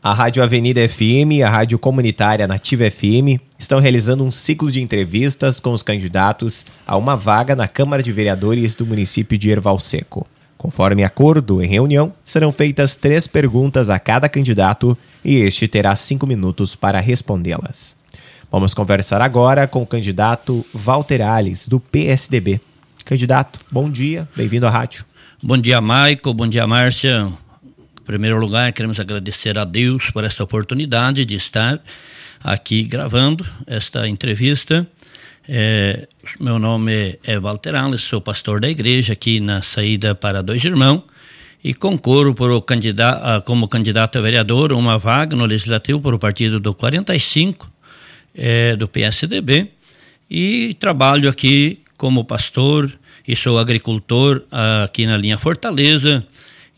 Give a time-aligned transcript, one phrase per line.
[0.00, 4.80] A Rádio Avenida FM e a Rádio Comunitária Nativa FM estão realizando um ciclo de
[4.80, 9.80] entrevistas com os candidatos a uma vaga na Câmara de Vereadores do município de Erval
[9.80, 10.24] Seco.
[10.56, 16.28] Conforme acordo em reunião, serão feitas três perguntas a cada candidato e este terá cinco
[16.28, 17.96] minutos para respondê-las.
[18.52, 22.60] Vamos conversar agora com o candidato Walter Alves, do PSDB.
[23.04, 25.04] Candidato, bom dia, bem-vindo à rádio.
[25.42, 27.32] Bom dia, Maico, bom dia, Márcia.
[28.08, 31.78] Primeiro lugar, queremos agradecer a Deus por esta oportunidade de estar
[32.42, 34.88] aqui gravando esta entrevista.
[35.46, 36.08] É,
[36.40, 41.02] meu nome é Walter Alves, sou pastor da igreja aqui na saída para Dois Irmãos
[41.62, 46.58] e concorro por candidato, como candidato a vereador uma vaga no Legislativo por o partido
[46.58, 47.70] do 45
[48.34, 49.68] é, do PSDB
[50.30, 52.90] e trabalho aqui como pastor
[53.26, 54.44] e sou agricultor
[54.82, 56.26] aqui na linha Fortaleza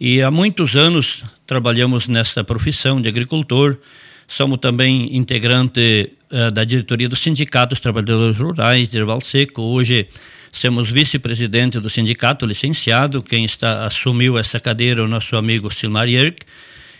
[0.00, 3.76] e há muitos anos trabalhamos nesta profissão de agricultor.
[4.26, 9.60] Somos também integrante uh, da diretoria do Sindicato dos Trabalhadores Rurais de Erval Seco.
[9.60, 10.08] Hoje
[10.50, 13.22] somos vice-presidente do sindicato, licenciado.
[13.22, 16.46] Quem está assumiu essa cadeira é o nosso amigo Silmar Yerk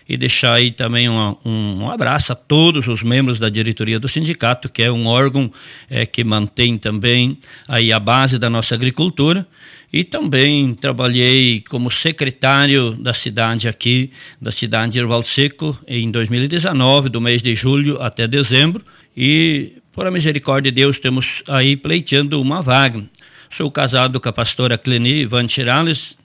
[0.07, 4.09] e deixar aí também uma, um, um, abraço a todos os membros da diretoria do
[4.09, 5.51] sindicato, que é um órgão
[5.89, 9.47] é, que mantém também aí a base da nossa agricultura.
[9.93, 17.09] E também trabalhei como secretário da cidade aqui, da cidade de Erval Seco, em 2019,
[17.09, 18.85] do mês de julho até dezembro.
[19.17, 23.03] E, por a misericórdia de Deus, temos aí pleiteando uma vaga.
[23.51, 26.17] Sou casado com a pastora Cleni Van Chirales,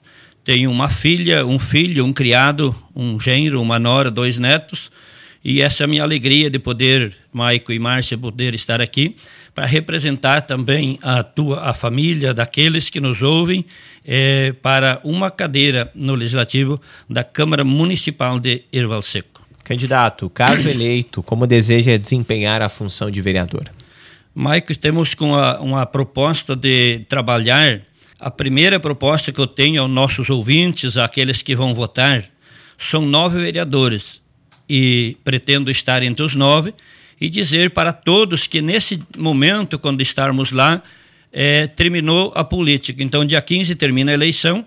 [0.44, 4.92] tenho uma filha, um filho, um criado, um genro, uma nora, dois netos.
[5.48, 9.14] E essa é a minha alegria de poder, Maico e Márcia, poder estar aqui
[9.54, 13.64] para representar também a tua a família daqueles que nos ouvem
[14.04, 19.46] é, para uma cadeira no Legislativo da Câmara Municipal de Erval Seco.
[19.62, 23.70] Candidato, caso eleito, como deseja desempenhar a função de vereador?
[24.34, 27.82] Maico, temos com a, uma proposta de trabalhar
[28.18, 32.24] a primeira proposta que eu tenho aos nossos ouvintes, àqueles que vão votar,
[32.76, 34.25] são nove vereadores
[34.68, 36.74] e pretendo estar entre os nove
[37.20, 40.82] e dizer para todos que nesse momento, quando estarmos lá,
[41.32, 43.02] é, terminou a política.
[43.02, 44.64] Então, dia 15 termina a eleição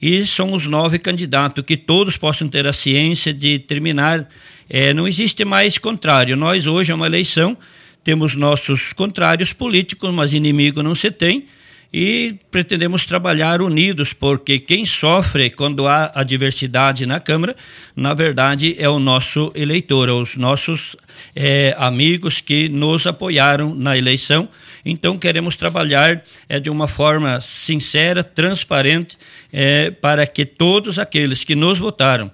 [0.00, 4.28] e são os nove candidatos, que todos possam ter a ciência de terminar.
[4.68, 6.36] É, não existe mais contrário.
[6.36, 7.56] Nós, hoje, é uma eleição,
[8.02, 11.46] temos nossos contrários políticos, mas inimigo não se tem
[11.92, 17.56] e pretendemos trabalhar unidos, porque quem sofre quando há adversidade na Câmara,
[17.96, 20.96] na verdade, é o nosso eleitor, é os nossos
[21.34, 24.48] é, amigos que nos apoiaram na eleição.
[24.84, 29.18] Então, queremos trabalhar é, de uma forma sincera, transparente,
[29.52, 32.30] é, para que todos aqueles que nos votaram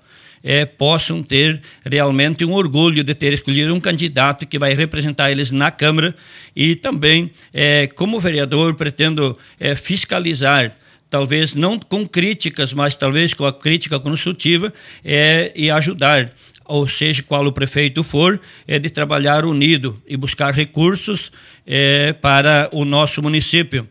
[0.46, 5.50] é, possam ter realmente um orgulho de ter escolhido um candidato que vai representar eles
[5.50, 6.14] na Câmara
[6.54, 10.76] e também, é, como vereador, pretendo é, fiscalizar
[11.10, 14.72] talvez não com críticas, mas talvez com a crítica construtiva
[15.04, 16.32] é, e ajudar
[16.68, 21.30] ou seja, qual o prefeito for, é de trabalhar unido e buscar recursos
[21.64, 23.88] é, para o nosso município.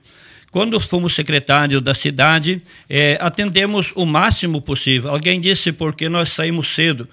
[0.55, 5.09] Quando fomos secretário da cidade, é, atendemos o máximo possível.
[5.09, 7.09] Alguém disse porque nós saímos cedo.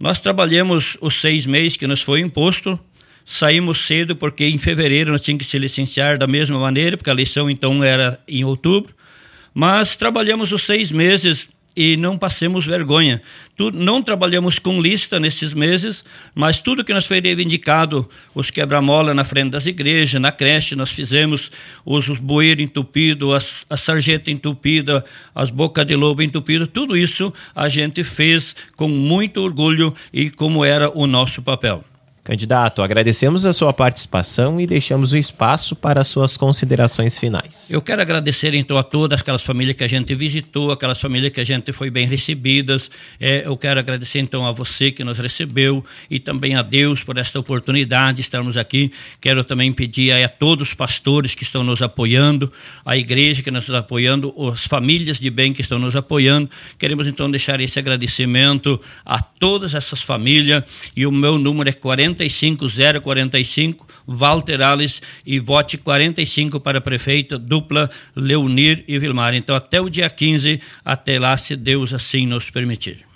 [0.00, 2.80] Nós trabalhamos os seis meses que nos foi imposto,
[3.26, 7.12] saímos cedo porque em fevereiro nós tínhamos que se licenciar da mesma maneira, porque a
[7.12, 8.94] eleição então era em outubro.
[9.52, 11.46] Mas trabalhamos os seis meses
[11.80, 13.22] e não passemos vergonha.
[13.56, 19.14] Tu, não trabalhamos com lista nesses meses, mas tudo que nos foi reivindicado, os quebra-mola
[19.14, 21.52] na frente das igrejas, na creche, nós fizemos
[21.86, 27.32] os, os bueiros entupidos, as, a sarjeta entupida, as bocas de lobo entupidas, tudo isso
[27.54, 31.84] a gente fez com muito orgulho e como era o nosso papel.
[32.28, 37.70] Candidato, agradecemos a sua participação e deixamos o espaço para as suas considerações finais.
[37.70, 41.40] Eu quero agradecer então a todas aquelas famílias que a gente visitou, aquelas famílias que
[41.40, 42.90] a gente foi bem recebidas.
[43.18, 47.16] É, eu quero agradecer então a você que nos recebeu e também a Deus por
[47.16, 48.92] esta oportunidade de estarmos aqui.
[49.22, 52.52] Quero também pedir a, a todos os pastores que estão nos apoiando,
[52.84, 56.50] a igreja que nos está apoiando, as famílias de bem que estão nos apoiando.
[56.78, 60.62] Queremos então deixar esse agradecimento a todas essas famílias
[60.94, 67.90] e o meu número é 40 45045, Walter Alves, e vote 45 para prefeito, dupla
[68.14, 69.34] Leonir e Vilmar.
[69.34, 73.07] Então, até o dia 15, até lá, se Deus assim nos permitir.